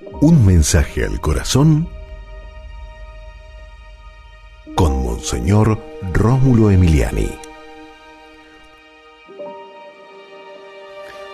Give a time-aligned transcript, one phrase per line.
[0.00, 1.88] Un mensaje al corazón
[4.76, 5.76] con Monseñor
[6.12, 7.28] Rómulo Emiliani.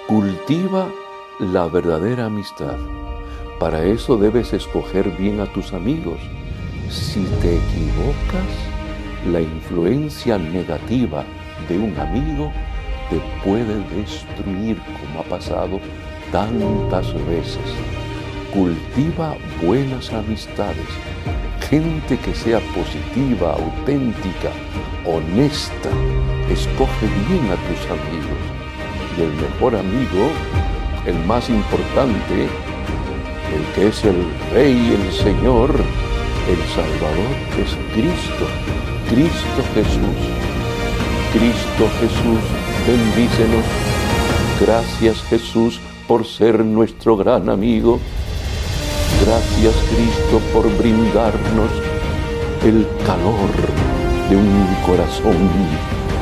[0.09, 0.89] Cultiva
[1.41, 2.79] la verdadera amistad.
[3.61, 6.19] Para eso debes escoger bien a tus amigos.
[6.89, 8.49] Si te equivocas,
[9.31, 11.23] la influencia negativa
[11.69, 12.51] de un amigo
[13.11, 15.81] te puede destruir como ha pasado
[16.33, 18.04] tantas veces.
[18.55, 20.87] Cultiva buenas amistades,
[21.69, 24.53] gente que sea positiva, auténtica,
[25.05, 25.91] honesta.
[26.49, 28.39] Escoge bien a tus amigos.
[29.19, 30.31] Y el mejor amigo,
[31.05, 35.75] el más importante, el que es el Rey, el Señor,
[36.49, 38.47] el Salvador, es Cristo,
[39.11, 40.45] Cristo Jesús.
[41.33, 42.41] Cristo Jesús,
[42.87, 43.65] bendícenos.
[44.61, 47.99] Gracias Jesús por ser nuestro gran amigo.
[49.25, 51.71] Gracias Cristo por brindarnos
[52.65, 53.51] el calor
[54.29, 55.49] de un corazón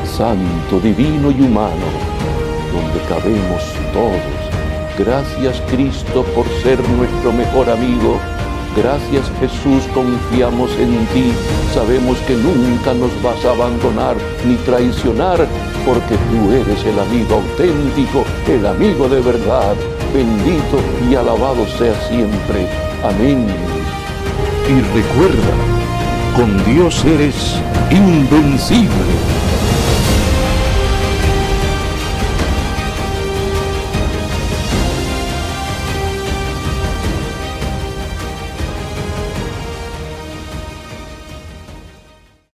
[0.05, 1.87] santo, divino y humano,
[2.73, 4.43] donde cabemos todos.
[4.99, 8.19] Gracias Cristo por ser nuestro mejor amigo.
[8.77, 11.33] Gracias Jesús, confiamos en ti.
[11.75, 15.47] Sabemos que nunca nos vas a abandonar ni traicionar,
[15.87, 19.75] porque tú eres el amigo auténtico, el amigo de verdad.
[20.13, 20.79] Bendito
[21.11, 22.69] y alabado sea siempre.
[23.03, 23.47] Amén.
[24.69, 25.55] Y recuerda,
[26.37, 27.57] con Dios eres
[27.91, 29.32] invencible.